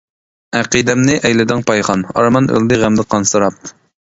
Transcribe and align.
ئەقىدەمنى 0.59 1.17
ئەيلىدىڭ 1.29 1.61
پايخان، 1.67 2.07
ئارمان 2.15 2.51
ئۆلدى 2.57 2.81
غەمدە 2.87 3.07
قانسىراپ. 3.15 3.73